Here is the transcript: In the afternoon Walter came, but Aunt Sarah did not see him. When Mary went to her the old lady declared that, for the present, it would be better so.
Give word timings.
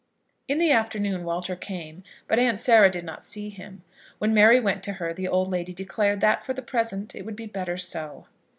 In 0.47 0.57
the 0.57 0.71
afternoon 0.71 1.23
Walter 1.25 1.55
came, 1.55 2.01
but 2.27 2.39
Aunt 2.39 2.59
Sarah 2.59 2.89
did 2.89 3.05
not 3.05 3.23
see 3.23 3.49
him. 3.49 3.83
When 4.17 4.33
Mary 4.33 4.59
went 4.59 4.81
to 4.85 4.93
her 4.93 5.13
the 5.13 5.27
old 5.27 5.51
lady 5.51 5.75
declared 5.75 6.21
that, 6.21 6.43
for 6.43 6.53
the 6.55 6.63
present, 6.63 7.13
it 7.13 7.21
would 7.23 7.35
be 7.35 7.45
better 7.45 7.77
so. 7.77 8.25